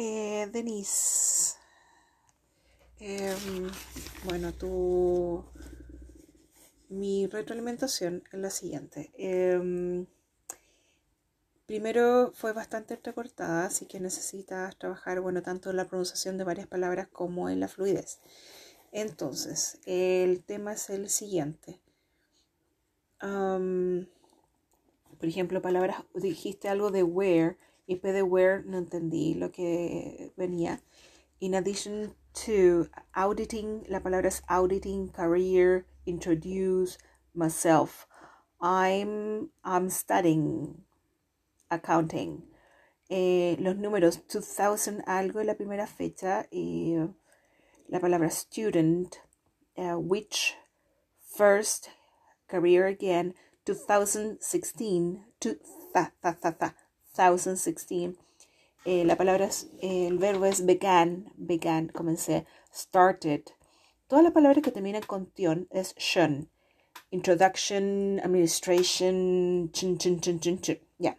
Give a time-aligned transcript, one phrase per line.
[0.00, 1.56] Eh, Denise.
[3.00, 3.68] Em,
[4.24, 5.44] bueno, tu.
[6.88, 9.10] Mi retroalimentación es la siguiente.
[9.18, 10.06] Em,
[11.66, 16.68] primero fue bastante entrecortada, así que necesitas trabajar, bueno, tanto en la pronunciación de varias
[16.68, 18.20] palabras como en la fluidez.
[18.92, 21.80] Entonces, el tema es el siguiente.
[23.18, 24.08] Por
[25.28, 27.58] ejemplo, palabras, dijiste algo de where
[27.88, 30.80] y P de where no entendí lo que venía.
[31.40, 36.98] In addition to auditing, la palabra es auditing, career, introduce,
[37.34, 38.06] myself.
[38.60, 40.84] I'm, I'm studying
[41.70, 42.42] accounting.
[43.08, 46.94] Eh, los números 2000 algo en la primera fecha y
[47.88, 49.16] la palabra student,
[49.76, 50.56] uh, which,
[51.34, 51.88] first,
[52.48, 53.34] career again,
[53.64, 55.56] 2016, to,
[55.94, 56.74] tha, tha,
[57.26, 58.16] 2016.
[58.84, 59.48] Eh, la palabra,
[59.80, 63.42] eh, el verbo es began, began, comencé, started.
[64.06, 66.48] Todas las palabras que terminan con tion es shun.
[67.10, 70.78] Introduction, administration, chun, chun, chun, chun, chun.
[70.98, 71.18] Ya.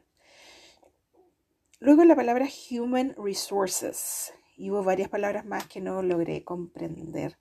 [1.80, 4.34] Luego la palabra human resources.
[4.58, 7.38] Y hubo varias palabras más que no logré comprender.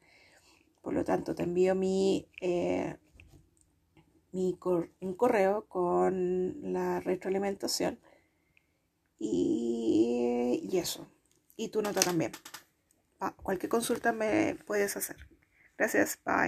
[0.82, 2.96] Por lo tanto, te envío mi, eh,
[4.32, 4.58] mi
[5.00, 7.98] un correo con la retroalimentación.
[9.18, 11.08] Y, eso.
[11.56, 12.32] Y tu nota también.
[13.18, 15.16] Pa- cualquier consulta me puedes hacer.
[15.78, 16.18] Gracias.
[16.24, 16.46] Bye.